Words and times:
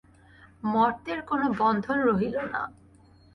মর্তের 0.63 1.19
কোনো 1.21 1.45
বন্ধন 1.59 1.97
রহিল 2.07 2.35
না। 2.53 2.61